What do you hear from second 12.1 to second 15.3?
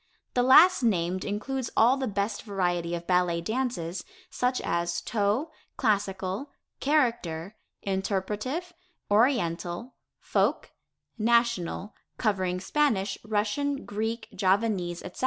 covering Spanish, Russian, Greek, Javanese, etc.